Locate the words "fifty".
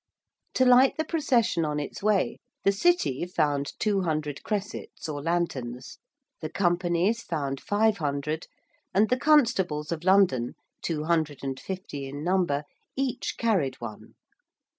11.59-12.07